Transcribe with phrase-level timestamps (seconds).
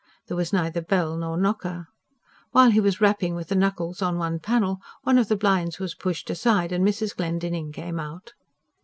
[0.25, 1.85] There was neither bell nor knocker.
[2.49, 5.93] While he was rapping with the knuckles on the panel, one of the blinds was
[5.93, 7.15] pushed aside and Mrs.
[7.15, 8.33] Glendinning came out.